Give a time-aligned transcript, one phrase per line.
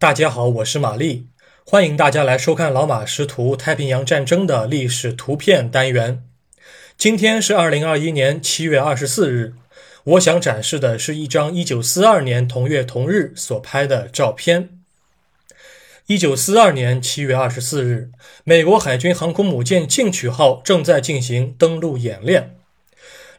[0.00, 1.26] 大家好，我是玛丽，
[1.62, 6.24] 欢迎大家来收看老马识图太平洋战争的历史图片单元。
[6.96, 9.52] 今天是二零二一年七月二十四日，
[10.04, 14.70] 我想展示的是一张一九四二年同月同日所拍的照片。
[16.06, 18.10] 一九四二年七月二十四日，
[18.44, 22.56] 美国海军航空母舰进取号正在进行登陆演练。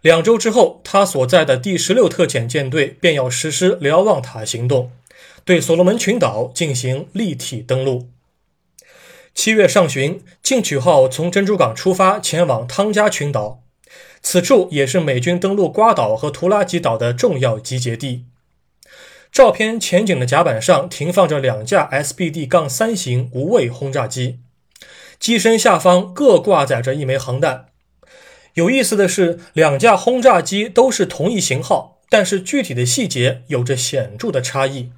[0.02, 4.92] 两周之后，他所在的第十六特遣舰队便要实施瞭望塔行动。
[5.44, 8.10] 对所罗门群岛进行立体登陆。
[9.34, 13.64] 七月上旬，进取号从珍珠港出发，前往汤加群岛，
[14.22, 18.26] 此处也是美军登陆瓜岛和图拉吉岛的重要集结地。
[19.32, 24.40] 照片前景的甲板上停放着两架 SBD-3 型无畏轰炸机，
[25.18, 27.68] 机身下方各挂载着一枚航弹。
[28.56, 34.92] 有意思的是，两架轰炸机都是同一型号，但是具体的细节有着显著的差异。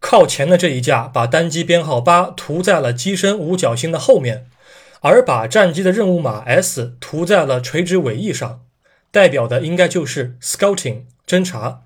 [0.00, 4.46] 靠前的这一架把单机编号八涂在了机身五角星的后面，
[5.00, 8.60] 而把战机的任务码 S 涂在了垂直尾翼上，
[9.10, 11.82] 代表的应该就是 Scouting 侦察。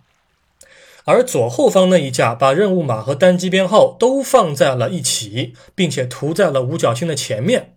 [1.05, 7.75] 而左后方那一架把任务码和单机编号都放在了一起，并且涂在了五角星的前面。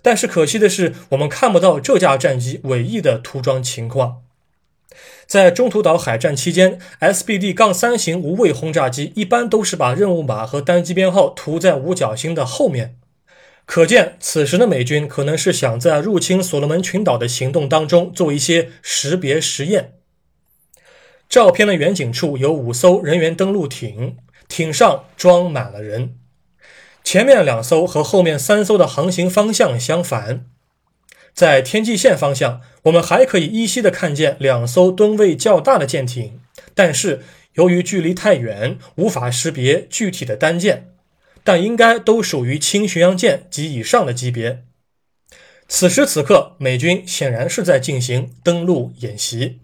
[0.00, 4.22] 但是可惜的是，我们看不到这架战机尾翼的涂装情况。
[5.26, 12.96] 在中途岛海战期间，SBD-3 型无畏轰炸机一般都是把任务码和单机编号涂在五角星的后面，
[13.66, 19.94] 可见此时的美军可能是想在入侵所罗门群岛的行动当中做一些识别实验。
[21.28, 26.16] 照片的远景处有五艘人员登陆艇，艇上装满了人，
[27.02, 30.44] 前面两艘和后面三艘的航行方向相反。
[31.34, 36.40] 在天际线方向，我们还可以依稀的看见两艘吨位较大的舰艇，
[36.74, 37.22] 但是
[37.54, 40.92] 由于距离太远，无法识别具体的单舰，
[41.42, 44.62] 但应该都属于轻巡洋舰及以上的级别。
[45.66, 49.60] 此时此刻，美军显然是在进行登陆演习。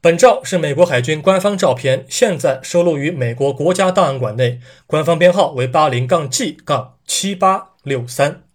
[0.00, 8.47] 本照是美国海军官方照片，现在收录于美国国家档案馆内，官方编号为八零杠 G 杠七八六三。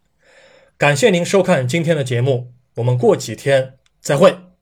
[0.78, 4.53] 感谢您收看今天的节目，我们过几天再会。